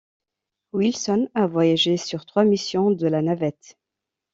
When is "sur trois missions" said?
1.95-2.89